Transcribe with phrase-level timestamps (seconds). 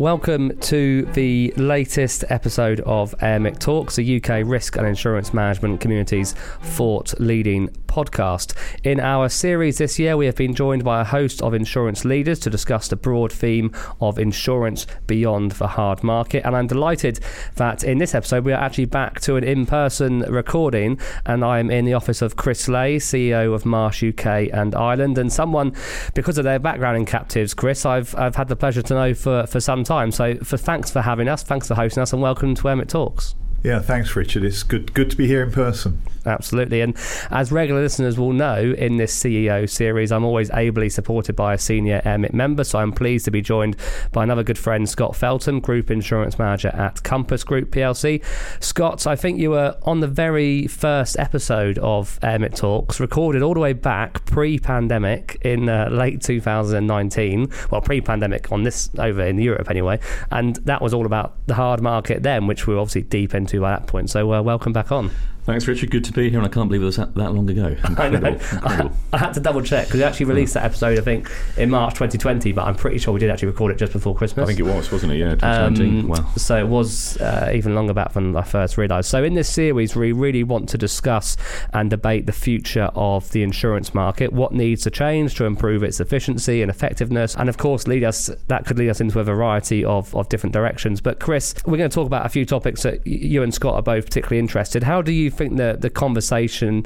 [0.00, 6.32] Welcome to the latest episode of AIRMIC Talks, the UK risk and insurance management community's
[6.62, 8.54] thought leading podcast.
[8.82, 12.38] In our series this year, we have been joined by a host of insurance leaders
[12.38, 16.46] to discuss the broad theme of insurance beyond the hard market.
[16.46, 17.20] And I'm delighted
[17.56, 20.98] that in this episode, we are actually back to an in person recording.
[21.26, 25.18] And I am in the office of Chris Lay, CEO of Marsh UK and Ireland,
[25.18, 25.74] and someone,
[26.14, 29.46] because of their background in captives, Chris, I've, I've had the pleasure to know for,
[29.46, 30.12] for some time.
[30.12, 33.34] So for thanks for having us, thanks for hosting us, and welcome to AIRMIC Talks.
[33.62, 34.44] Yeah, thanks, Richard.
[34.44, 36.00] It's good good to be here in person.
[36.26, 36.80] Absolutely.
[36.80, 36.96] And
[37.30, 41.58] as regular listeners will know, in this CEO series, I'm always ably supported by a
[41.58, 42.64] senior AIRMIC member.
[42.64, 43.76] So I'm pleased to be joined
[44.12, 48.22] by another good friend, Scott Felton, Group Insurance Manager at Compass Group PLC.
[48.62, 53.54] Scott, I think you were on the very first episode of AIRMIC Talks, recorded all
[53.54, 57.50] the way back pre pandemic in uh, late 2019.
[57.70, 59.98] Well, pre pandemic on this over in Europe anyway.
[60.30, 63.49] And that was all about the hard market then, which we are obviously deep into
[63.58, 64.10] by that point.
[64.10, 65.10] So uh, welcome back on.
[65.50, 65.90] Thanks, Richard.
[65.90, 67.76] Good to be here, and I can't believe it was that, that long ago.
[67.84, 67.98] Incredible.
[67.98, 68.28] I, know.
[68.28, 68.96] Incredible.
[69.12, 71.70] I, I, had to double check because we actually released that episode, I think, in
[71.70, 74.44] March 2020, but I'm pretty sure we did actually record it just before Christmas.
[74.44, 75.16] I think it was, wasn't it?
[75.16, 76.00] Yeah, 2019.
[76.02, 76.32] Um, wow.
[76.36, 79.08] So it was uh, even longer back than I first realised.
[79.08, 81.36] So in this series, we really want to discuss
[81.72, 85.98] and debate the future of the insurance market, what needs to change to improve its
[85.98, 89.84] efficiency and effectiveness, and of course, lead us that could lead us into a variety
[89.84, 91.00] of, of different directions.
[91.00, 93.82] But Chris, we're going to talk about a few topics that you and Scott are
[93.82, 94.84] both particularly interested.
[94.84, 96.84] How do you think that the conversation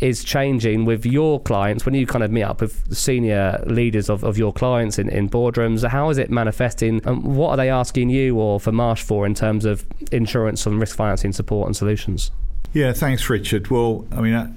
[0.00, 1.86] is changing with your clients.
[1.86, 5.30] When you kind of meet up with senior leaders of, of your clients in, in
[5.30, 7.00] boardrooms how is it manifesting?
[7.04, 10.80] And what are they asking you or for marsh for in terms of insurance and
[10.80, 12.32] risk financing support and solutions?
[12.72, 13.68] Yeah thanks richard.
[13.68, 14.52] Well i mean uh,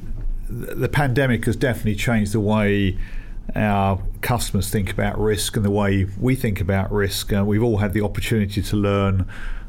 [0.49, 2.97] the pandemic has definitely changed the way
[3.55, 7.31] our customers think about risk and the way we think about risk.
[7.31, 9.28] Uh, we've all had the opportunity to learn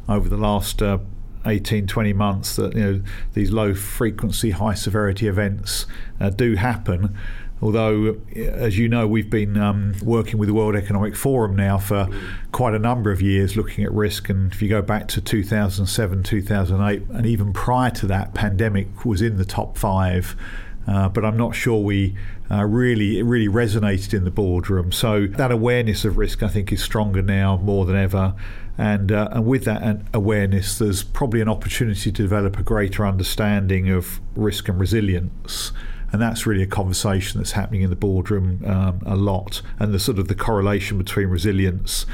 [0.09, 0.99] over the last uh,
[1.47, 3.03] 18, 20 months that you know
[3.35, 5.87] these low frequency, high severity events
[6.21, 7.17] uh, do happen.
[7.63, 12.07] Although, as you know, we've been um, working with the World Economic Forum now for
[12.53, 14.29] quite a number of years looking at risk.
[14.29, 19.23] And if you go back to 2007, 2008, and even prior to that, pandemic was
[19.23, 20.37] in the top five.
[20.87, 22.17] Uh, but I'm not sure we
[22.51, 24.93] uh, really really resonated in the boardroom.
[24.93, 28.35] So that awareness of risk, I think, is stronger now more than ever.
[28.79, 33.91] And, uh, and with that awareness, there's probably an opportunity to develop a greater understanding
[33.91, 35.73] of risk and resilience.
[36.13, 39.63] And that's really a conversation that's happening in the boardroom um, a lot.
[39.79, 42.07] And the sort of the correlation between resilience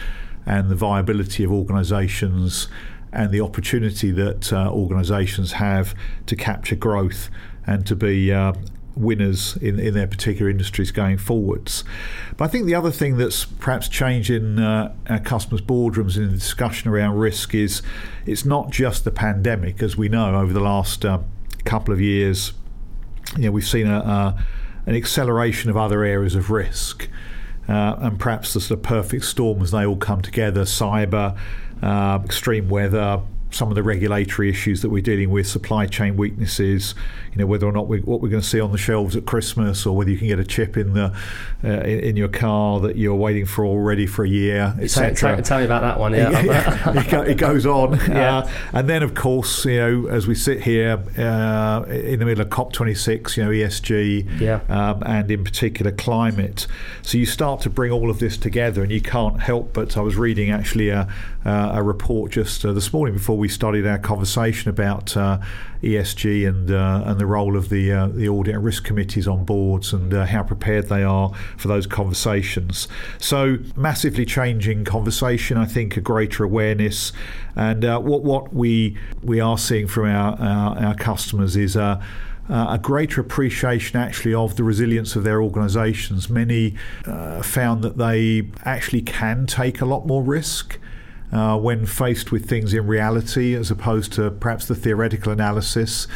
[0.46, 2.68] and the viability of organisations
[3.12, 5.94] and the opportunity that uh, organisations have
[6.26, 7.28] to capture growth
[7.66, 8.52] and to be uh,
[8.96, 11.84] winners in, in their particular industries going forwards.
[12.36, 16.36] But I think the other thing that's perhaps changing uh, our customers' boardrooms in the
[16.36, 17.82] discussion around risk is
[18.26, 21.20] it's not just the pandemic, as we know over the last uh,
[21.64, 22.52] couple of years.
[23.36, 24.44] You know, we've seen a, a,
[24.86, 27.08] an acceleration of other areas of risk.
[27.68, 31.38] Uh, and perhaps the sort of perfect storm as they all come together cyber,
[31.80, 33.22] uh, extreme weather,
[33.52, 36.94] some of the regulatory issues that we're dealing with, supply chain weaknesses,
[37.32, 39.26] you know, whether or not we, what we're going to see on the shelves at
[39.26, 41.14] Christmas, or whether you can get a chip in the
[41.64, 45.14] uh, in, in, your car that you're waiting for already for a year, etc.
[45.14, 46.12] Tell, tell, me about that one.
[46.12, 48.38] Yeah, yeah it, goes on, yeah.
[48.38, 52.42] Uh, and then of course, you know, as we sit here uh, in the middle
[52.42, 54.60] of COP26, you know, ESG, yeah.
[54.69, 56.66] um, and in particular climate,
[57.02, 60.00] so you start to bring all of this together, and you can't help but I
[60.00, 61.08] was reading actually a,
[61.44, 65.38] a report just uh, this morning before we started our conversation about uh,
[65.82, 69.44] ESG and uh, and the role of the uh, the audit and risk committees on
[69.44, 72.88] boards and uh, how prepared they are for those conversations.
[73.19, 75.56] So massively changing conversation.
[75.56, 77.12] I think a greater awareness,
[77.56, 81.76] and uh, what what we we are seeing from our our, our customers is.
[81.76, 82.02] Uh,
[82.48, 86.28] a greater appreciation actually of the resilience of their organisations.
[86.28, 86.75] Many
[87.06, 90.78] uh, found that they actually can take a lot more risk
[91.32, 96.06] uh, when faced with things in reality as opposed to perhaps the theoretical analysis.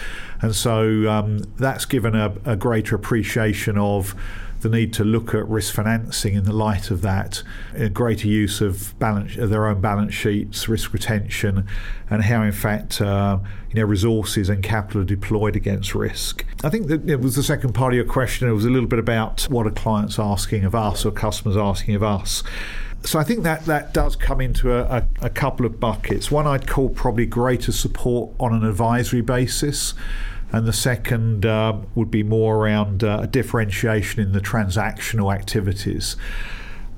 [0.43, 4.15] And so um, that's given a, a greater appreciation of
[4.61, 7.43] the need to look at risk financing in the light of that,
[7.75, 11.67] a greater use of balance of their own balance sheets, risk retention,
[12.11, 13.39] and how in fact uh,
[13.69, 16.45] you know resources and capital are deployed against risk.
[16.65, 18.49] I think that it was the second part of your question.
[18.49, 21.95] It was a little bit about what are clients asking of us or customers asking
[21.95, 22.43] of us
[23.07, 26.31] so I think that that does come into a, a, a, couple of buckets.
[26.31, 29.95] One I'd call probably greater support on an advisory basis,
[30.53, 36.17] and the second uh, would be more around uh, a differentiation in the transactional activities.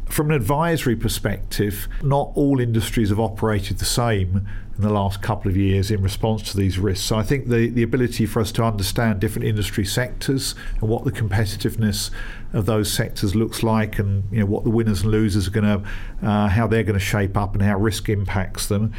[0.06, 5.50] from an advisory perspective, not all industries have operated the same in the last couple
[5.50, 7.04] of years in response to these risks.
[7.04, 11.04] So I think the, the ability for us to understand different industry sectors and what
[11.04, 12.12] the competitiveness
[12.52, 15.64] of those sectors looks like and you know what the winners and losers are going
[15.64, 18.92] to uh, how they're going to shape up and how risk impacts them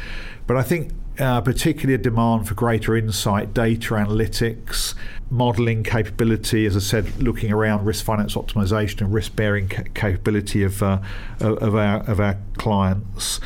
[0.46, 4.94] but I think uh, particularly a demand for greater insight, data analytics,
[5.30, 10.64] modelling capability, as I said, looking around risk finance optimization and risk bearing ca- capability
[10.64, 10.98] of, uh,
[11.38, 13.38] of, our, of our clients.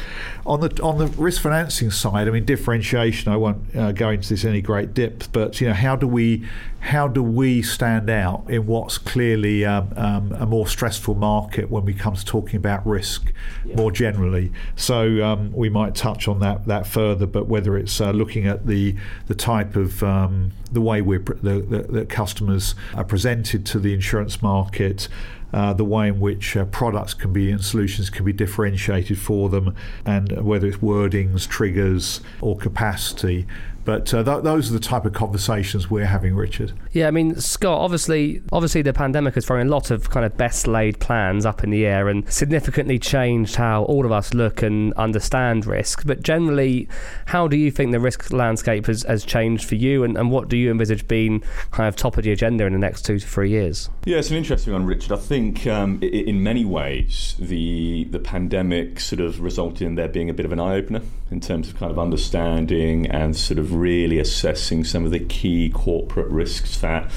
[0.47, 4.29] On the, on the risk financing side, I mean, differentiation, I won't uh, go into
[4.29, 6.47] this any great depth, but you know, how do we
[6.85, 11.83] how do we stand out in what's clearly um, um, a more stressful market when
[11.87, 13.33] we come to talking about risk
[13.65, 13.75] yeah.
[13.75, 14.53] more generally?
[14.77, 18.67] So um, we might touch on that that further, but whether it's uh, looking at
[18.67, 18.97] the
[19.29, 23.95] the type of um, the way we're the, the, the, customers are presented to the
[23.95, 25.09] insurance market.
[25.55, 29.49] Uh, the way in which uh, products can be and solutions can be differentiated for
[29.49, 29.73] them,
[30.05, 33.47] and whether it's wordings, triggers, or capacity.
[33.85, 36.73] But uh, th- those are the type of conversations we're having, Richard.
[36.93, 37.81] Yeah, I mean, Scott.
[37.81, 41.63] Obviously, obviously, the pandemic has thrown a lot of kind of best laid plans up
[41.63, 46.07] in the air and significantly changed how all of us look and understand risk.
[46.07, 46.89] But generally,
[47.27, 50.49] how do you think the risk landscape has, has changed for you, and, and what
[50.49, 53.27] do you envisage being kind of top of the agenda in the next two to
[53.27, 53.91] three years?
[54.05, 55.13] Yeah, it's an interesting one, Richard.
[55.13, 60.31] I think um, in many ways the the pandemic sort of resulted in there being
[60.31, 63.74] a bit of an eye opener in terms of kind of understanding and sort of
[63.75, 67.11] really assessing some of the key corporate risks that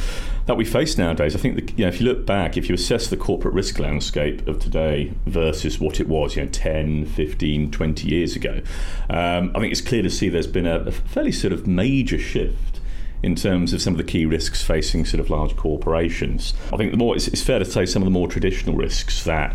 [0.47, 1.35] that we face nowadays.
[1.35, 4.47] I think you know, if you look back, if you assess the corporate risk landscape
[4.47, 8.61] of today versus what it was, you know, 10, 15, 20 years ago,
[9.09, 12.17] um, I think it's clear to see there's been a, a fairly sort of major
[12.17, 12.79] shift
[13.23, 16.53] in terms of some of the key risks facing sort of large corporations.
[16.71, 19.23] I think the more it's, it's, fair to say some of the more traditional risks
[19.23, 19.51] that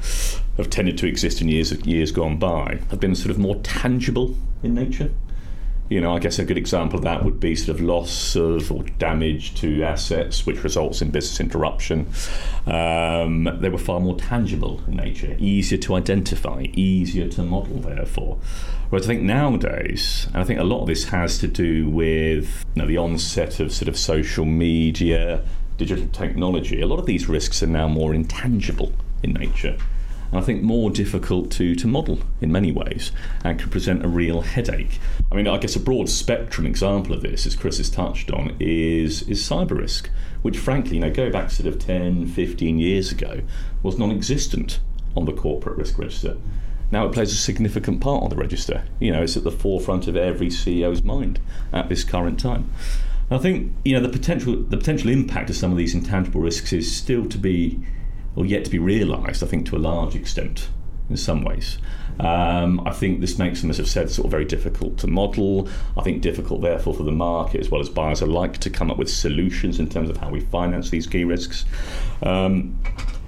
[0.57, 4.37] have tended to exist in years years gone by have been sort of more tangible
[4.63, 5.11] in nature.
[5.93, 8.73] You know, I guess a good example of that would be sort of loss of
[8.73, 12.07] or damage to assets, which results in business interruption.
[12.67, 18.39] Um, they were far more tangible in nature, easier to identify, easier to model, therefore.
[18.89, 22.65] Whereas I think nowadays, and I think a lot of this has to do with
[22.75, 25.45] you know, the onset of sort of social media,
[25.77, 29.77] digital technology, a lot of these risks are now more intangible in nature
[30.33, 33.13] and I think more difficult to, to model in many ways
[33.45, 34.99] and could present a real headache.
[35.31, 38.57] I mean, I guess a broad spectrum example of this, as Chris has touched on,
[38.59, 40.09] is, is cyber risk,
[40.41, 43.43] which frankly, you know, go back sort of 10, 15 years ago,
[43.83, 44.81] was non existent
[45.15, 46.39] on the corporate risk register.
[46.91, 48.85] Now it plays a significant part on the register.
[49.01, 51.41] You know, it's at the forefront of every CEO's mind
[51.73, 52.73] at this current time.
[53.31, 56.71] I think you know the potential the potential impact of some of these intangible risks
[56.73, 57.81] is still to be
[58.37, 60.69] or yet to be realised, I think, to a large extent
[61.11, 61.79] in some ways.
[62.21, 65.69] Um, I think this makes them, as I've said, sort of very difficult to model.
[65.97, 68.99] I think difficult, therefore, for the market as well as buyers alike to come up
[68.99, 71.65] with solutions in terms of how we finance these key risks.
[72.23, 72.79] Um,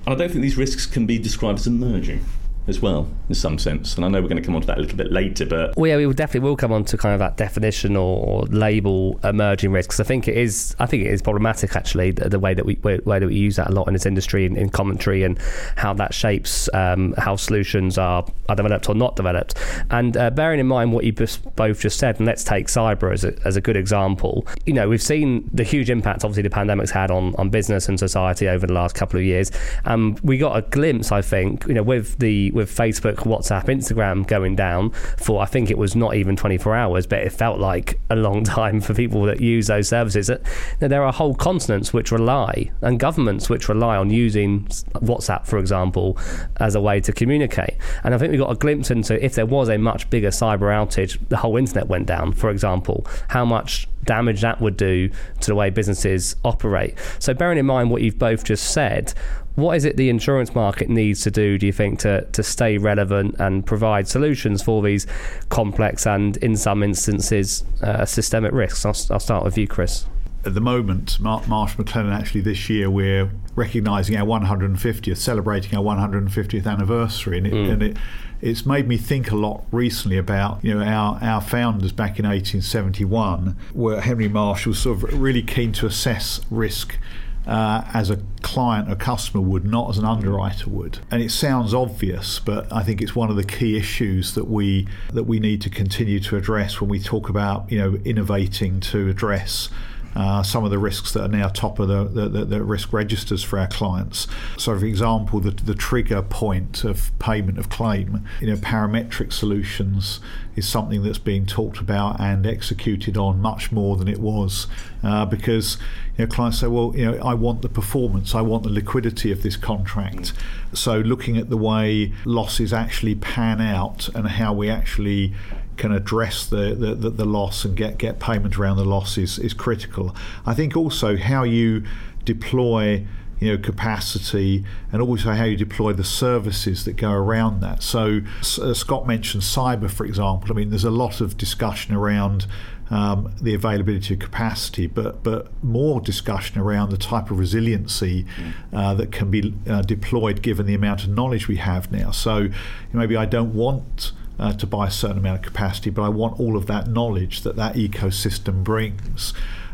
[0.07, 2.25] and I don't think these risks can be described as emerging
[2.67, 3.97] as well, in some sense.
[3.97, 5.77] And I know we're going to come on to that a little bit later, but
[5.77, 9.19] well, yeah, we will definitely will come on to kind of that definition or, label
[9.25, 9.99] emerging risks.
[10.01, 10.77] I think it is.
[10.79, 13.57] I think it is problematic actually the, the way that we way, that we use
[13.57, 15.39] that a lot in this industry in, in commentary and
[15.77, 19.55] how that shapes um, how solutions are are developed or not developed.
[19.91, 23.25] And uh, bearing in mind what you both just said, and let's take cyber as
[23.25, 24.47] a, as a good example.
[24.67, 27.99] You know, we've seen the huge impact obviously the pandemic's had on on business and
[27.99, 29.51] society over the last couple of years.
[29.85, 33.65] And um, we got a glimpse, I think, you know, with the with Facebook, WhatsApp,
[33.65, 37.59] Instagram going down for I think it was not even 24 hours, but it felt
[37.59, 40.31] like a long time for people that use those services.
[40.79, 46.19] There are whole continents which rely and governments which rely on using WhatsApp, for example,
[46.59, 47.75] as a way to communicate.
[48.05, 50.73] And I think we got a glimpse into if there was a much bigger cyber
[50.73, 55.09] outage, the whole internet went down, for example, how much damage that would do
[55.41, 56.95] to the way businesses operate.
[57.19, 59.15] So, bearing in mind what you've both just said,
[59.55, 62.79] what is it the insurance market needs to do, do you think, to, to stay
[62.79, 65.07] relevant and provide solutions for these
[65.49, 68.85] complex and, in some instances, uh, systemic risks?
[68.85, 70.07] I'll, I'll start with you, Chris
[70.47, 76.67] at the moment, Marsh McLennan actually this year we're recognising our 150th, celebrating our 150th
[76.67, 77.71] anniversary, and, it, mm.
[77.71, 77.97] and it,
[78.43, 82.27] it's made me think a lot recently about you know our our founders back in
[82.27, 86.99] 1871, where Henry Marsh was sort of really keen to assess risk
[87.47, 90.99] uh, as a client, a customer would, not as an underwriter would.
[91.11, 94.89] And it sounds obvious, but I think it's one of the key issues that we
[95.13, 99.09] that we need to continue to address when we talk about you know innovating to
[99.09, 99.69] address
[100.15, 103.43] uh, some of the risks that are now top of the, the, the, risk registers
[103.43, 104.27] for our clients.
[104.57, 110.21] So, for example, the, the trigger point of payment of claim, you know, parametric solutions
[110.57, 114.69] is something that's being talked about and executed on much more than it was
[115.03, 115.79] uh, because
[116.17, 119.33] you know, clients say, well, you know, I want the performance, I want the liquidity
[119.33, 120.33] of this contract.
[120.73, 125.35] So, looking at the way losses actually pan out and how we actually
[125.77, 129.39] can address the, the, the, the, loss and get, get payment around the loss is,
[129.39, 130.15] is critical.
[130.47, 131.85] I think also how you
[132.25, 133.07] deploy
[133.41, 138.21] you know capacity and also how you deploy the services that go around that so
[138.41, 142.47] uh, Scott mentioned cyber for example I mean there's a lot of discussion around
[142.91, 148.27] um, the availability of capacity, but but more discussion around the type of resiliency
[148.73, 152.11] uh, that can be uh, deployed given the amount of knowledge we have now.
[152.11, 152.49] So
[152.93, 156.39] maybe I don't want uh, to buy a certain amount of capacity, but I want
[156.41, 159.33] all of that knowledge that that ecosystem brings.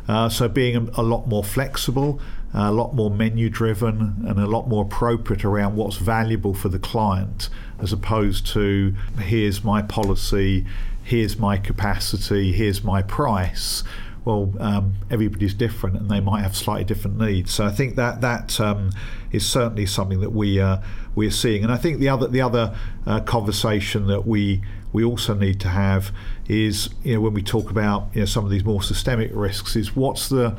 [0.09, 2.21] Uh, so being a, a, lot more flexible,
[2.53, 6.79] a lot more menu driven, and a lot more appropriate around what's valuable for the
[6.79, 7.49] client,
[7.79, 10.67] as opposed to here's my policy,
[11.03, 13.85] here's my capacity, here's my price
[14.25, 17.53] well, um, everybody's different and they might have slightly different needs.
[17.53, 18.91] So I think that that um,
[19.33, 20.79] is certainly something that we uh,
[21.15, 21.63] we are seeing.
[21.63, 24.63] And I think the other the other uh, conversation that we
[24.93, 26.13] we also need to have
[26.49, 29.77] is you know when we talk about you know some of these more systemic risks
[29.77, 30.57] is what's the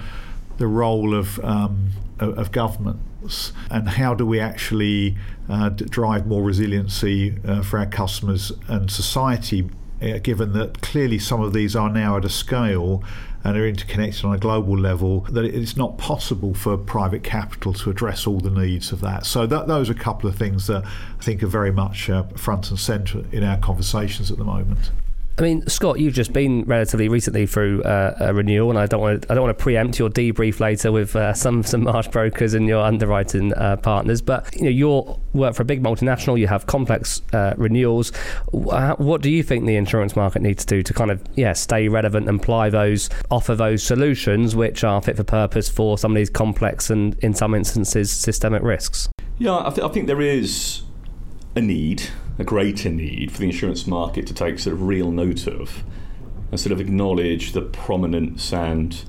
[0.58, 1.90] the role of um,
[2.20, 5.18] of, governments and how do we actually
[5.50, 9.68] uh, drive more resiliency uh, for our customers and society
[10.02, 13.04] uh, given that clearly some of these are now at a scale
[13.44, 17.90] and are interconnected on a global level, that it's not possible for private capital to
[17.90, 19.26] address all the needs of that.
[19.26, 22.24] So that, those are a couple of things that I think are very much uh,
[22.36, 24.92] front and centre in our conversations at the moment.
[25.38, 29.02] I mean, Scott, you've just been relatively recently through uh, a renewal, and I don't
[29.02, 32.10] want to, I don't want to preempt your debrief later with uh, some some Marsh
[32.10, 34.22] brokers and your underwriting uh, partners.
[34.22, 38.12] But you know, you work for a big multinational, you have complex uh, renewals.
[38.52, 41.88] What do you think the insurance market needs to do to kind of yeah stay
[41.88, 46.16] relevant and apply those offer those solutions which are fit for purpose for some of
[46.16, 49.10] these complex and in some instances systemic risks?
[49.40, 50.84] Yeah, I, th- I think there is
[51.56, 52.04] a need
[52.40, 55.84] a greater need for the insurance market to take sort of real note of
[56.50, 59.04] and sort of acknowledge the prominence and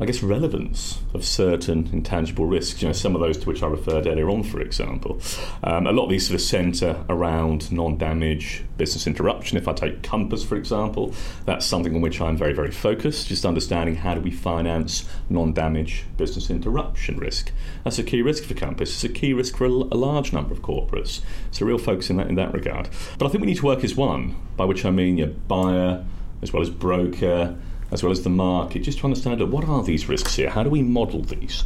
[0.00, 2.82] I guess, relevance of certain intangible risks.
[2.82, 5.20] You know, some of those to which I referred earlier on, for example.
[5.62, 9.56] Um, a lot of these sort of centre around non-damage business interruption.
[9.56, 11.14] If I take Compass, for example,
[11.46, 13.28] that's something on which I'm very, very focused.
[13.28, 17.52] Just understanding how do we finance non-damage business interruption risk.
[17.84, 18.90] That's a key risk for Compass.
[18.90, 21.20] It's a key risk for a, a large number of corporates.
[21.52, 22.88] So, real focus in that in that regard.
[23.16, 26.04] But I think we need to work as one, by which I mean your buyer
[26.42, 27.56] as well as broker
[27.94, 30.50] as well as the market, just to understand what are these risks here?
[30.50, 31.64] How do we model these?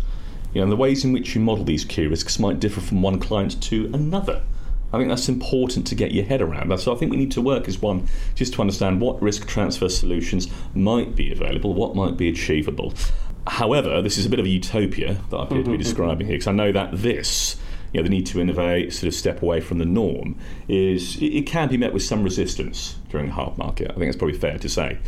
[0.52, 3.18] You know, the ways in which you model these key risks might differ from one
[3.18, 4.42] client to another.
[4.92, 6.78] I think that's important to get your head around.
[6.80, 9.88] So I think we need to work as one just to understand what risk transfer
[9.88, 12.94] solutions might be available, what might be achievable.
[13.47, 15.82] However, this is a bit of a utopia that I appear to be mm-hmm.
[15.82, 17.56] describing here, because I know that this
[17.92, 21.47] you know, the need to innovate, sort of step away from the norm, is it,
[21.47, 23.90] can be met with some resistance during the hard market.
[23.90, 24.99] I think it's probably fair to say.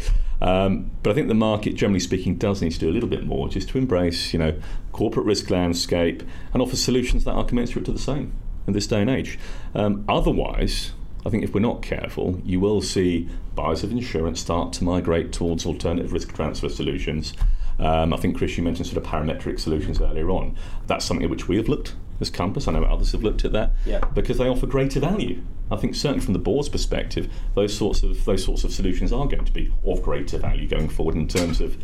[0.40, 3.26] Um, but I think the market, generally speaking, does need to do a little bit
[3.26, 4.58] more just to embrace, you know,
[4.92, 6.22] corporate risk landscape
[6.52, 8.32] and offer solutions that are commensurate to the same
[8.66, 9.38] in this day and age.
[9.74, 10.92] Um, otherwise,
[11.26, 15.32] I think if we're not careful, you will see buyers of insurance start to migrate
[15.32, 17.34] towards alternative risk transfer solutions.
[17.78, 20.56] Um, I think, Chris, you mentioned sort of parametric solutions earlier on.
[20.86, 22.68] That's something at which we have looked as Compass.
[22.68, 24.00] I know others have looked at that yeah.
[24.14, 25.42] because they offer greater value.
[25.70, 29.26] I think certainly from the board's perspective, those sorts of those sorts of solutions are
[29.26, 31.76] going to be of greater value going forward in terms of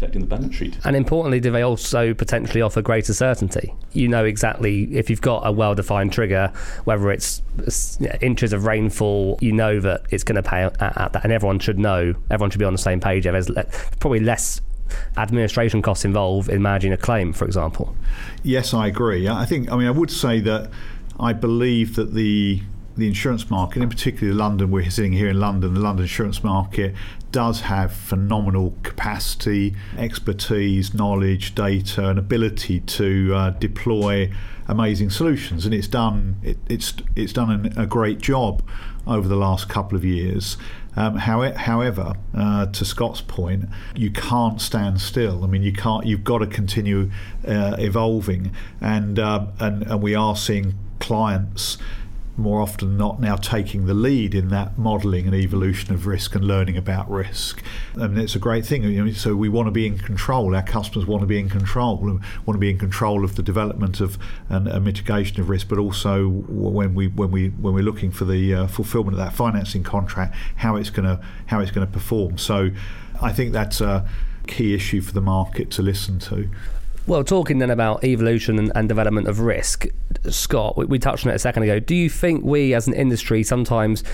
[0.00, 0.78] protecting the balance sheet.
[0.84, 3.74] And importantly, do they also potentially offer greater certainty?
[3.92, 6.50] You know exactly if you've got a well-defined trigger,
[6.84, 7.42] whether it's
[8.22, 11.58] inches of rainfall, you know that it's going to pay at, at that, and everyone
[11.58, 12.14] should know.
[12.30, 13.24] Everyone should be on the same page.
[13.24, 13.50] There's
[14.00, 14.62] probably less
[15.16, 17.94] administration costs involved in managing a claim, for example.
[18.42, 19.28] Yes, I agree.
[19.28, 19.70] I think.
[19.70, 20.70] I mean, I would say that
[21.18, 22.62] I believe that the
[22.96, 26.94] the insurance market, in particular London, we're sitting here in London, the London insurance market
[27.32, 34.30] does have phenomenal capacity, expertise, knowledge, data, and ability to uh, deploy
[34.68, 35.64] amazing solutions.
[35.64, 38.62] And it's done it, it's it's done a great job
[39.06, 40.56] over the last couple of years.
[40.96, 45.44] Um, however, uh, to Scott's point, you can't stand still.
[45.44, 46.04] I mean, you can't.
[46.04, 47.10] You've got to continue
[47.46, 51.78] uh, evolving, and, uh, and and we are seeing clients
[52.40, 56.44] more often not now taking the lead in that modelling and evolution of risk and
[56.44, 57.62] learning about risk.
[57.94, 58.82] And it's a great thing.
[58.84, 60.54] You know, so we want to be in control.
[60.54, 61.98] Our customers want to be in control.
[61.98, 64.18] We want to be in control of the development of
[64.48, 68.24] and, and mitigation of risk, but also when we when we when we're looking for
[68.24, 71.92] the uh, fulfilment of that financing contract, how it's going to how it's going to
[71.92, 72.38] perform.
[72.38, 72.70] So,
[73.20, 74.08] I think that's a
[74.46, 76.48] key issue for the market to listen to.
[77.06, 79.86] Well, talking then about evolution and, and development of risk,
[80.28, 81.80] Scott, we, we, touched on it a second ago.
[81.80, 84.04] Do you think we as an industry sometimes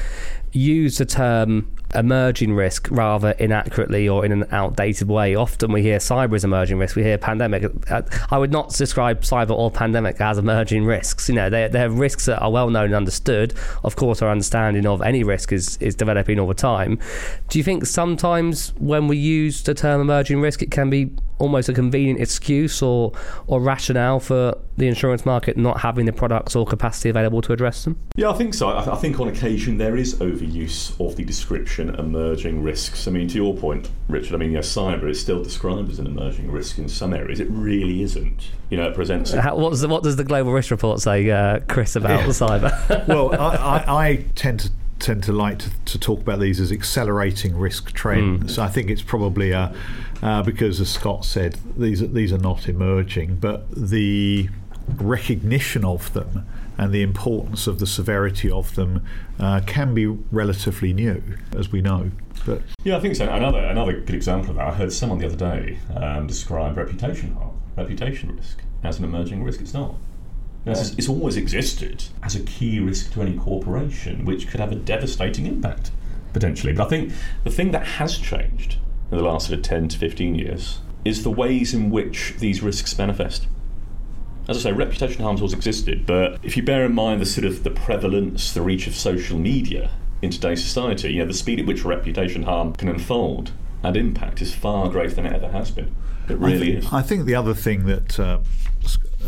[0.57, 5.35] use the term emerging risk rather inaccurately or in an outdated way.
[5.35, 7.65] Often we hear cyber is emerging risk, we hear pandemic.
[7.91, 11.29] Uh, I would not describe cyber or pandemic as emerging risks.
[11.29, 13.55] You know, they're, they're risks that are well known and understood.
[13.85, 16.99] Of course, our understanding of any risk is, is developing all the time.
[17.49, 21.69] Do you think sometimes when we use the term emerging risk, it can be almost
[21.69, 23.13] a convenient excuse or,
[23.47, 27.85] or rationale for the insurance market not having the products or capacity available to address
[27.85, 27.99] them?
[28.15, 28.69] Yeah, I think so.
[28.69, 33.07] I, I think on occasion there is overuse of the description emerging risks.
[33.07, 35.99] I mean, to your point, Richard, I mean, you know, cyber is still described as
[35.99, 37.41] an emerging risk in some areas.
[37.41, 38.51] It really isn't.
[38.71, 39.33] You know, it presents.
[39.33, 42.21] A- How, what, does the, what does the global risk report say, uh, Chris, about
[42.21, 42.27] yeah.
[42.27, 43.07] cyber?
[43.09, 46.73] well, I, I, I tend to tend to like to, to, talk about these as
[46.73, 48.45] accelerating risk trends.
[48.45, 48.51] Mm.
[48.51, 49.75] So I think it's probably a,
[50.23, 54.49] uh, because, as Scott said, these these are not emerging, but the
[54.99, 56.47] recognition of them
[56.79, 59.05] and the importance of the severity of them
[59.39, 61.23] uh, can be relatively new,
[61.57, 62.11] as we know.
[62.45, 63.29] But yeah, I think so.
[63.29, 67.33] Another another good example of that, I heard someone the other day um, describe reputation
[67.35, 69.61] harm, reputation risk as an emerging risk.
[69.61, 69.95] It's not.
[70.67, 74.75] It's, it's always existed as a key risk to any corporation, which could have a
[74.75, 75.93] devastating impact
[76.33, 76.73] potentially.
[76.73, 77.13] But I think
[77.45, 78.79] the thing that has changed
[79.11, 82.63] in the last sort of 10 to 15 years is the ways in which these
[82.63, 83.47] risks manifest
[84.49, 87.45] as I say, reputation harm's always existed, but if you bear in mind the sort
[87.45, 89.91] of the prevalence, the reach of social media
[90.23, 94.41] in today's society, you know, the speed at which reputation harm can unfold and impact
[94.41, 95.95] is far greater than it ever has been.
[96.29, 96.93] It really I th- is.
[96.93, 98.39] I think the other thing that uh,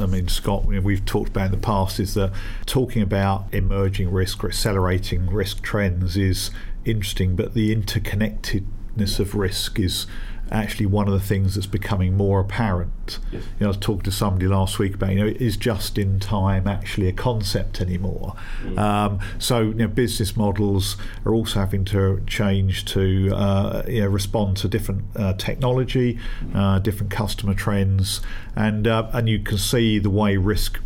[0.01, 2.33] I mean, Scott, we've talked about in the past is that
[2.67, 6.51] talking about emerging risk or accelerating risk trends is
[6.85, 10.07] interesting, but the interconnectedness of risk is
[10.51, 13.19] actually one of the things that's becoming more apparent.
[13.31, 13.43] Yes.
[13.43, 16.21] You know, I was talking to somebody last week about, you know, is just in
[16.21, 18.35] time actually a concept anymore?
[18.63, 18.79] Mm.
[18.79, 24.09] Um, so, you know, business models are also having to change to, uh, you know,
[24.09, 26.19] respond to different uh, technology,
[26.55, 28.21] uh, different customer trends,
[28.57, 30.81] and uh, and you can see the way risk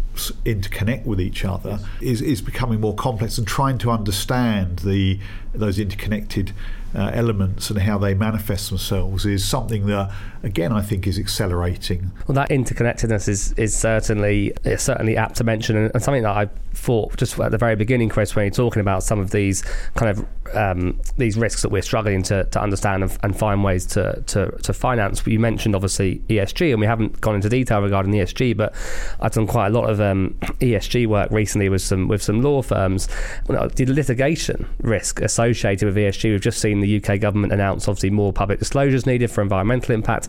[0.44, 5.18] interconnect with each other is, is becoming more complex and trying to understand the
[5.52, 6.52] those interconnected
[6.94, 10.10] uh, elements and how they manifest themselves is something that,
[10.42, 12.12] again, I think is accelerating.
[12.26, 16.50] Well, that interconnectedness is is certainly is certainly apt to mention, and, something that I
[16.74, 19.62] thought just at the very beginning, Chris, when you're talking about some of these
[19.94, 23.86] kind of um, these risks that we're struggling to, to understand and, and, find ways
[23.86, 25.26] to, to, to finance.
[25.26, 28.74] You mentioned obviously ESG, and we haven't gone into detail regarding ESG, but
[29.18, 32.60] I've done quite a lot of um, ESG work recently with some with some law
[32.60, 33.08] firms.
[33.46, 38.32] The litigation risk associated with ESG, we've just seen the UK government announce obviously more
[38.32, 40.28] public disclosures needed for environmental impact.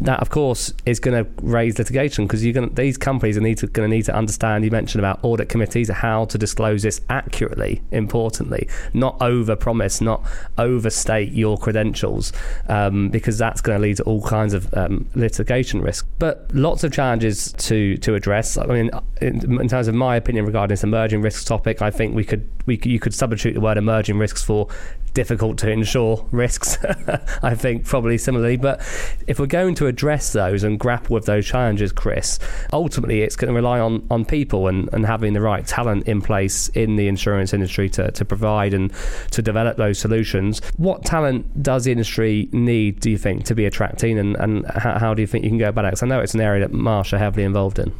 [0.00, 3.58] That, of course, is going to raise litigation because you're going these companies are need
[3.58, 4.64] to, going to need to understand.
[4.64, 7.82] You mentioned about audit committees, how to disclose this accurately.
[7.90, 10.24] Importantly, not over promise, not
[10.56, 12.32] overstate your credentials,
[12.68, 16.06] um, because that's going to lead to all kinds of um, litigation risk.
[16.18, 18.56] But lots of challenges to to address.
[18.56, 18.90] I mean,
[19.20, 22.48] in, in terms of my opinion regarding this emerging risks topic, I think we could
[22.66, 24.66] we you could substitute the word emerging risks for
[25.12, 26.78] difficult to insure risks,
[27.42, 28.56] I think, probably similarly.
[28.56, 28.80] But
[29.26, 32.38] if we're going to address those and grapple with those challenges, Chris,
[32.72, 36.22] ultimately it's going to rely on, on people and, and having the right talent in
[36.22, 38.92] place in the insurance industry to, to provide and
[39.32, 40.62] to develop those solutions.
[40.76, 44.98] What talent does the industry need, do you think, to be attracting, and, and how,
[44.98, 45.88] how do you think you can go about it?
[45.88, 47.92] Because I know it's an area that Marsh are heavily involved in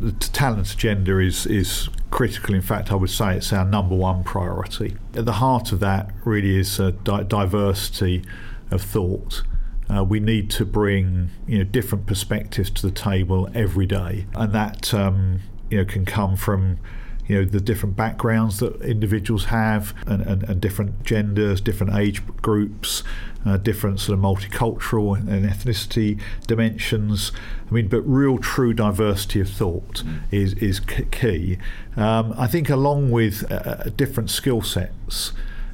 [0.00, 2.54] the talent agenda is is critical.
[2.54, 4.96] In fact, I would say it's our number one priority.
[5.14, 8.24] At the heart of that really is di- diversity
[8.70, 9.42] of thought.
[9.88, 14.52] Uh, we need to bring you know different perspectives to the table every day, and
[14.52, 16.78] that um, you know can come from
[17.30, 22.26] you know the different backgrounds that individuals have and, and, and different genders different age
[22.42, 23.04] groups
[23.46, 27.30] uh, different sort of multicultural and ethnicity dimensions
[27.70, 30.20] I mean but real true diversity of thought mm.
[30.32, 31.58] is is key
[31.96, 35.32] um, I think along with uh, different skill sets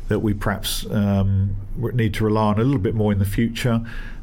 [0.08, 3.80] that we perhaps um, need to rely on a little bit more in the future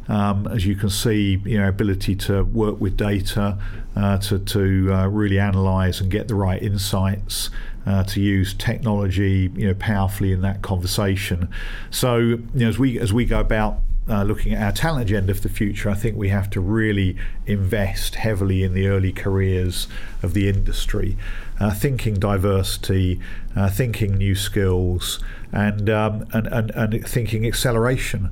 [0.08, 3.58] um, as you can see, you know, ability to work with data,
[3.96, 7.50] uh, to, to uh, really analyse and get the right insights,
[7.86, 11.50] uh, to use technology, you know, powerfully in that conversation.
[11.89, 15.34] So, you know, as we as we go about uh, looking at our talent agenda
[15.34, 19.88] for the future, I think we have to really invest heavily in the early careers
[20.22, 21.18] of the industry,
[21.60, 23.20] uh, thinking diversity,
[23.56, 25.20] uh, thinking new skills,
[25.52, 28.32] and, um, and, and, and thinking acceleration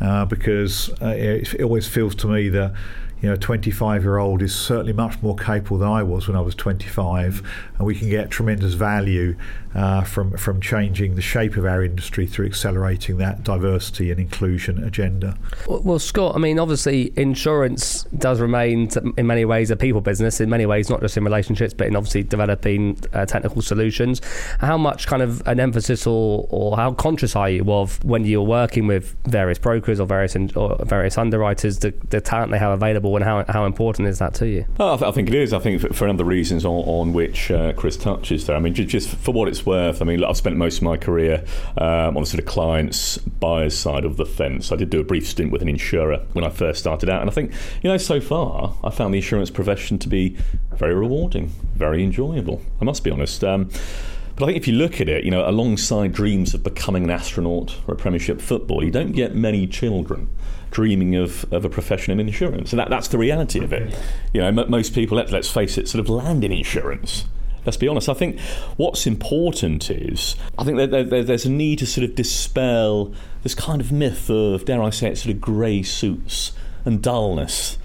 [0.00, 2.72] uh, because uh, it, it always feels to me that
[3.20, 6.36] you know, a 25 year old is certainly much more capable than I was when
[6.36, 7.42] I was 25,
[7.84, 9.36] and we can get tremendous value
[9.74, 14.82] uh, from from changing the shape of our industry through accelerating that diversity and inclusion
[14.84, 15.36] agenda.
[15.68, 20.40] Well, well, Scott, I mean, obviously, insurance does remain in many ways a people business.
[20.40, 24.20] In many ways, not just in relationships, but in obviously developing uh, technical solutions.
[24.60, 28.42] How much kind of an emphasis or, or how conscious are you of when you're
[28.42, 32.72] working with various brokers or various in, or various underwriters the, the talent they have
[32.72, 34.64] available and how, how important is that to you?
[34.78, 35.52] Oh, I, th- I, think it is.
[35.52, 38.56] I think for, for other reasons on, on which uh, Chris touches there.
[38.56, 41.44] I mean, just, for what it's worth, I mean, I've spent most of my career
[41.78, 44.72] um, on the sort of clients, buyers side of the fence.
[44.72, 47.30] I did do a brief stint with an insurer when I first started out, and
[47.30, 50.36] I think, you know, so far I found the insurance profession to be
[50.72, 52.62] very rewarding, very enjoyable.
[52.80, 53.42] I must be honest.
[53.44, 53.70] Um,
[54.36, 57.10] but I think if you look at it, you know, alongside dreams of becoming an
[57.10, 60.28] astronaut or a Premiership football, you don't get many children
[60.72, 62.72] dreaming of, of a profession in insurance.
[62.72, 63.96] And that, that's the reality of it.
[64.32, 67.26] You know, m- most people, let, let's face it, sort of land in insurance
[67.64, 68.08] let's be honest.
[68.08, 68.38] I think
[68.76, 73.80] what's important is I think that there's a need to sort of dispel this kind
[73.80, 76.52] of myth of, dare I say it, sort of grey suits
[76.84, 77.78] and dullness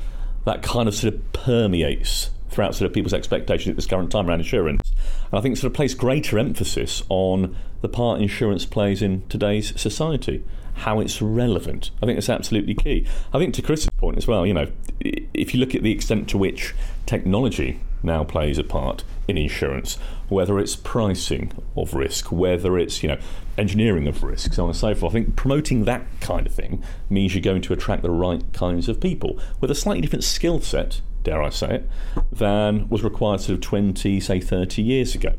[0.45, 4.27] that kind of sort of permeates throughout sort of people's expectations at this current time
[4.27, 4.91] around insurance.
[5.31, 9.79] And I think sort of place greater emphasis on the part insurance plays in today's
[9.79, 11.91] society how it's relevant.
[12.01, 13.05] I think it's absolutely key.
[13.33, 16.29] I think to Chris's point as well, you know, if you look at the extent
[16.29, 16.73] to which
[17.05, 23.09] technology now plays a part in insurance, whether it's pricing of risk, whether it's, you
[23.09, 23.19] know,
[23.57, 26.83] engineering of risk, so on and so forth, I think promoting that kind of thing
[27.09, 30.61] means you're going to attract the right kinds of people with a slightly different skill
[30.61, 31.89] set dare I say it,
[32.31, 35.33] than was required sort of 20, say 30 years ago.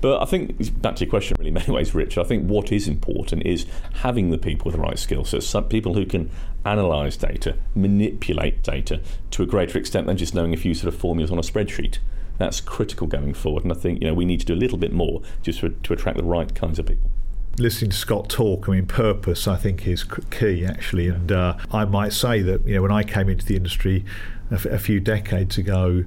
[0.00, 2.72] But I think, back to your question really in many ways, Rich, I think what
[2.72, 6.30] is important is having the people with the right skill sets, some people who can
[6.66, 9.00] analyse data, manipulate data
[9.30, 11.98] to a greater extent than just knowing a few sort of formulas on a spreadsheet.
[12.38, 14.78] That's critical going forward, and I think you know we need to do a little
[14.78, 17.10] bit more just to, to attract the right kinds of people
[17.58, 21.08] listening to Scott talk, I mean, purpose, I think, is key actually.
[21.08, 24.04] And uh, I might say that, you know, when I came into the industry,
[24.50, 26.04] a, f- a few decades ago,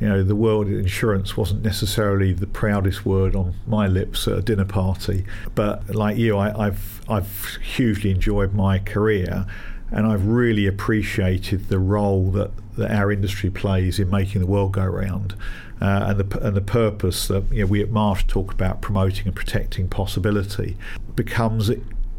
[0.00, 4.42] you know, the word insurance wasn't necessarily the proudest word on my lips at a
[4.42, 5.26] dinner party.
[5.54, 9.46] But like you, I, I've I've hugely enjoyed my career,
[9.90, 14.72] and I've really appreciated the role that, that our industry plays in making the world
[14.72, 15.34] go round,
[15.80, 19.26] uh, and the and the purpose that you know, we at Marsh talk about promoting
[19.26, 20.76] and protecting possibility
[21.16, 21.70] becomes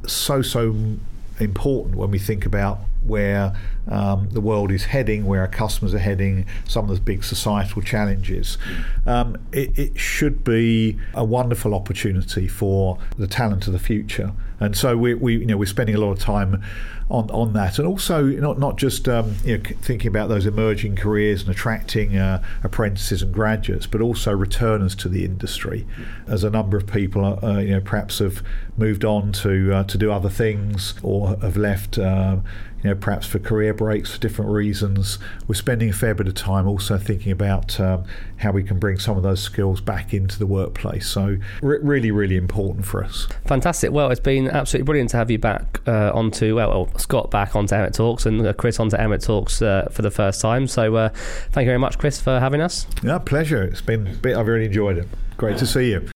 [0.05, 0.75] so so
[1.39, 3.53] important when we think about where
[3.87, 7.81] um, the world is heading, where our customers are heading, some of the big societal
[7.81, 8.57] challenges.
[9.05, 14.77] Um, it, it, should be a wonderful opportunity for the talent of the future, and
[14.77, 16.63] so we, we you know we're spending a lot of time
[17.09, 20.95] on, on that, and also not not just um, you know, thinking about those emerging
[20.95, 25.85] careers and attracting uh, apprentices and graduates, but also returners to the industry,
[26.27, 28.41] as a number of people uh, you know perhaps have
[28.77, 32.37] moved on to uh, to do other things or have left uh,
[32.83, 35.19] you know, perhaps for career breaks for different reasons.
[35.47, 38.05] We're spending a fair bit of time also thinking about um,
[38.37, 41.07] how we can bring some of those skills back into the workplace.
[41.07, 43.27] So, re- really, really important for us.
[43.45, 43.91] Fantastic.
[43.91, 47.75] Well, it's been absolutely brilliant to have you back uh, onto, well, Scott back onto
[47.75, 50.67] AIRMIC Talks and uh, Chris onto AIRMIC Talks uh, for the first time.
[50.67, 51.09] So, uh,
[51.51, 52.87] thank you very much, Chris, for having us.
[53.03, 53.63] Yeah, pleasure.
[53.63, 55.07] It's been, I've really enjoyed it.
[55.37, 56.09] Great to see you.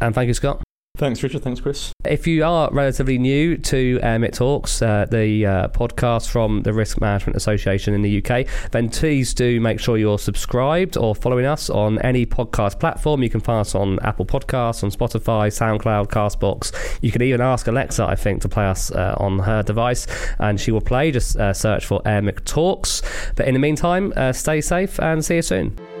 [0.00, 0.62] And thank you, Scott.
[0.98, 1.44] Thanks, Richard.
[1.44, 1.92] Thanks, Chris.
[2.04, 6.72] If you are relatively new to um, It Talks, uh, the uh, podcast from the
[6.72, 11.46] Risk Management Association in the UK, then please do make sure you're subscribed or following
[11.46, 13.22] us on any podcast platform.
[13.22, 16.98] You can find us on Apple Podcasts, on Spotify, SoundCloud, Castbox.
[17.00, 20.08] You can even ask Alexa, I think, to play us uh, on her device,
[20.40, 21.12] and she will play.
[21.12, 23.02] Just uh, search for Air Talks.
[23.36, 25.97] But in the meantime, uh, stay safe and see you soon.